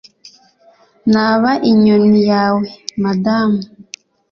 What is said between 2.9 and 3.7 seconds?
Madamu